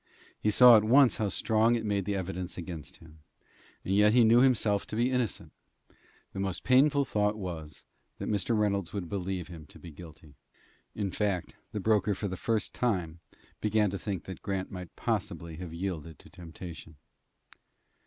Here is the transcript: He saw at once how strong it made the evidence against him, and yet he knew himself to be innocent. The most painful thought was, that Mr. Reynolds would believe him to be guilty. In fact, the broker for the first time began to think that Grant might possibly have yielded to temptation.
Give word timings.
He 0.41 0.49
saw 0.49 0.77
at 0.77 0.83
once 0.83 1.17
how 1.17 1.29
strong 1.29 1.75
it 1.75 1.85
made 1.85 2.05
the 2.05 2.15
evidence 2.15 2.57
against 2.57 2.97
him, 2.97 3.19
and 3.85 3.93
yet 3.95 4.13
he 4.13 4.23
knew 4.23 4.39
himself 4.39 4.87
to 4.87 4.95
be 4.95 5.11
innocent. 5.11 5.51
The 6.33 6.39
most 6.39 6.63
painful 6.63 7.05
thought 7.05 7.37
was, 7.37 7.85
that 8.17 8.27
Mr. 8.27 8.57
Reynolds 8.57 8.93
would 8.93 9.07
believe 9.09 9.47
him 9.49 9.67
to 9.67 9.77
be 9.77 9.91
guilty. 9.91 10.33
In 10.95 11.11
fact, 11.11 11.53
the 11.71 11.79
broker 11.79 12.15
for 12.15 12.27
the 12.27 12.35
first 12.35 12.73
time 12.73 13.19
began 13.59 13.91
to 13.91 13.99
think 13.99 14.23
that 14.23 14.41
Grant 14.41 14.71
might 14.71 14.95
possibly 14.95 15.57
have 15.57 15.71
yielded 15.71 16.17
to 16.17 16.31
temptation. 16.31 16.95